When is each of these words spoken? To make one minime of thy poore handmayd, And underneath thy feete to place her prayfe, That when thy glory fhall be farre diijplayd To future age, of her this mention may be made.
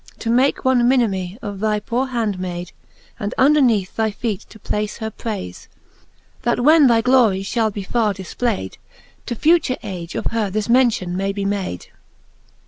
To 0.17 0.31
make 0.31 0.65
one 0.65 0.87
minime 0.89 1.37
of 1.43 1.59
thy 1.59 1.79
poore 1.79 2.07
handmayd, 2.07 2.71
And 3.19 3.35
underneath 3.37 3.95
thy 3.95 4.09
feete 4.09 4.47
to 4.49 4.57
place 4.57 4.97
her 4.97 5.11
prayfe, 5.11 5.67
That 6.41 6.61
when 6.61 6.87
thy 6.87 7.01
glory 7.01 7.43
fhall 7.43 7.71
be 7.71 7.83
farre 7.83 8.15
diijplayd 8.15 8.77
To 9.27 9.35
future 9.35 9.77
age, 9.83 10.15
of 10.15 10.31
her 10.31 10.49
this 10.49 10.67
mention 10.69 11.15
may 11.15 11.31
be 11.31 11.45
made. 11.45 11.89